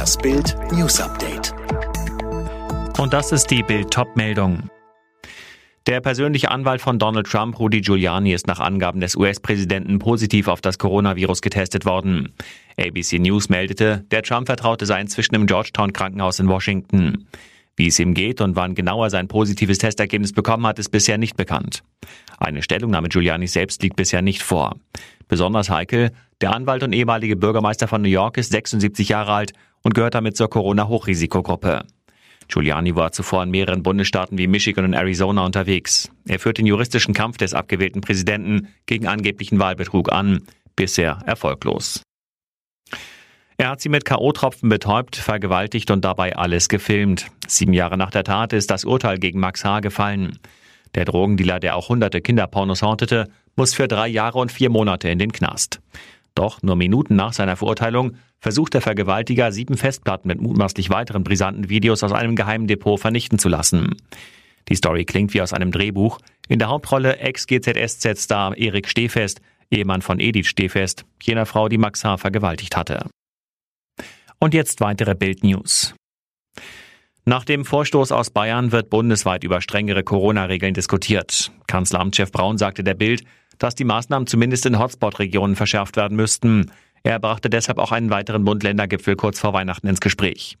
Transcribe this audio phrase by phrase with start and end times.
[0.00, 1.52] Das Bild News Update.
[2.98, 4.70] Und das ist die Bild Topmeldung.
[5.86, 10.62] Der persönliche Anwalt von Donald Trump, Rudy Giuliani, ist nach Angaben des US-Präsidenten positiv auf
[10.62, 12.32] das Coronavirus getestet worden.
[12.78, 17.26] ABC News meldete, der Trump-Vertraute sei inzwischen im Georgetown-Krankenhaus in Washington.
[17.76, 21.18] Wie es ihm geht und wann genau er sein positives Testergebnis bekommen hat, ist bisher
[21.18, 21.82] nicht bekannt.
[22.38, 24.76] Eine Stellungnahme Giulianis selbst liegt bisher nicht vor.
[25.28, 26.10] Besonders heikel,
[26.40, 30.36] der Anwalt und ehemalige Bürgermeister von New York ist 76 Jahre alt und gehört damit
[30.36, 31.84] zur Corona-Hochrisikogruppe.
[32.48, 36.10] Giuliani war zuvor in mehreren Bundesstaaten wie Michigan und Arizona unterwegs.
[36.26, 40.42] Er führt den juristischen Kampf des abgewählten Präsidenten gegen angeblichen Wahlbetrug an,
[40.74, 42.02] bisher erfolglos.
[43.56, 47.26] Er hat sie mit K.O.-Tropfen betäubt, vergewaltigt und dabei alles gefilmt.
[47.46, 49.80] Sieben Jahre nach der Tat ist das Urteil gegen Max H.
[49.80, 50.38] gefallen.
[50.94, 55.18] Der Drogendealer, der auch hunderte Kinderpornos hortete, muss für drei Jahre und vier Monate in
[55.18, 55.80] den Knast.
[56.34, 61.68] Doch nur Minuten nach seiner Verurteilung versucht der Vergewaltiger, sieben Festplatten mit mutmaßlich weiteren brisanten
[61.68, 63.96] Videos aus einem geheimen Depot vernichten zu lassen.
[64.68, 66.18] Die Story klingt wie aus einem Drehbuch.
[66.48, 69.40] In der Hauptrolle Ex-GZSZ-Star Erik Stehfest,
[69.70, 72.16] Ehemann von Edith Stehfest, jener Frau, die Max H.
[72.16, 73.06] vergewaltigt hatte.
[74.38, 75.94] Und jetzt weitere Bild-News.
[77.26, 81.52] Nach dem Vorstoß aus Bayern wird bundesweit über strengere Corona-Regeln diskutiert.
[81.66, 83.24] Kanzleramtschef Braun sagte der Bild,
[83.60, 86.72] dass die Maßnahmen zumindest in Hotspot-Regionen verschärft werden müssten.
[87.04, 90.58] Er brachte deshalb auch einen weiteren Bund-Länder-Gipfel kurz vor Weihnachten ins Gespräch.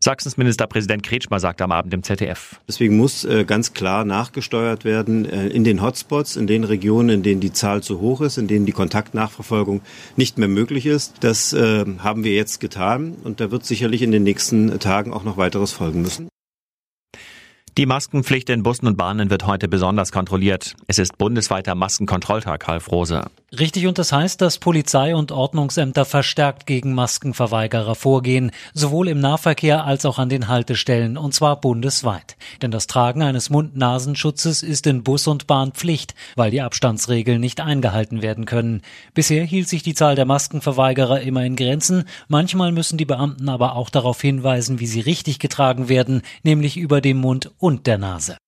[0.00, 2.60] Sachsens Ministerpräsident Kretschmer sagte am Abend im ZDF.
[2.68, 7.22] Deswegen muss äh, ganz klar nachgesteuert werden äh, in den Hotspots, in den Regionen, in
[7.22, 9.80] denen die Zahl zu hoch ist, in denen die Kontaktnachverfolgung
[10.16, 11.14] nicht mehr möglich ist.
[11.20, 15.24] Das äh, haben wir jetzt getan und da wird sicherlich in den nächsten Tagen auch
[15.24, 16.28] noch weiteres folgen müssen.
[17.78, 20.76] Die Maskenpflicht in Bussen und Bahnen wird heute besonders kontrolliert.
[20.86, 23.26] Es ist bundesweiter Maskenkontrolltag, Ralf Rose.
[23.52, 29.84] Richtig, und das heißt, dass Polizei und Ordnungsämter verstärkt gegen Maskenverweigerer vorgehen, sowohl im Nahverkehr
[29.84, 32.36] als auch an den Haltestellen, und zwar bundesweit.
[32.60, 37.60] Denn das Tragen eines Mund-Nasenschutzes ist in Bus und Bahn Pflicht, weil die Abstandsregeln nicht
[37.60, 38.82] eingehalten werden können.
[39.14, 42.02] Bisher hielt sich die Zahl der Maskenverweigerer immer in Grenzen.
[42.26, 47.00] Manchmal müssen die Beamten aber auch darauf hinweisen, wie sie richtig getragen werden, nämlich über
[47.00, 48.38] dem Mund und der Nase.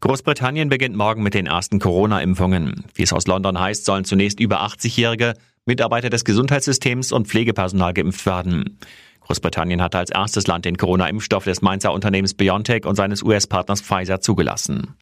[0.00, 2.84] Großbritannien beginnt morgen mit den ersten Corona-Impfungen.
[2.94, 5.34] Wie es aus London heißt, sollen zunächst über 80-Jährige,
[5.66, 8.78] Mitarbeiter des Gesundheitssystems und Pflegepersonal geimpft werden.
[9.20, 14.20] Großbritannien hatte als erstes Land den Corona-Impfstoff des Mainzer Unternehmens BioNTech und seines US-Partners Pfizer
[14.20, 14.94] zugelassen.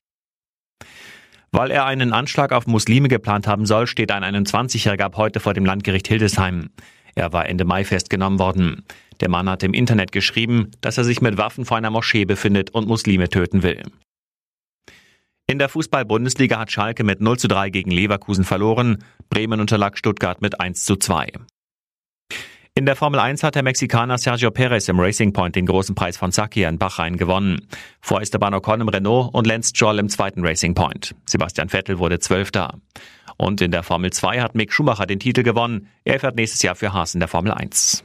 [1.53, 5.53] Weil er einen Anschlag auf Muslime geplant haben soll, steht ein 21-Jähriger ab heute vor
[5.53, 6.71] dem Landgericht Hildesheim.
[7.15, 8.85] Er war Ende Mai festgenommen worden.
[9.21, 12.71] Der Mann hat im Internet geschrieben, dass er sich mit Waffen vor einer Moschee befindet
[12.71, 13.83] und Muslime töten will.
[15.49, 19.05] In der Fußball-Bundesliga hat Schalke mit 0 zu 3 gegen Leverkusen verloren.
[19.31, 21.31] Bremen unterlag Stuttgart mit 1 zu 2.
[22.75, 26.17] In der Formel 1 hat der Mexikaner Sergio Perez im Racing Point den großen Preis
[26.17, 27.69] von Sakia in Bachrhein gewonnen.
[28.01, 31.15] Vor Esteban Ocon im Renault und Lance Stroll im zweiten Racing Point.
[31.27, 32.81] Sebastian Vettel wurde Zwölfter.
[33.37, 35.89] Und in der Formel 2 hat Mick Schumacher den Titel gewonnen.
[36.05, 38.05] Er fährt nächstes Jahr für Haas in der Formel 1.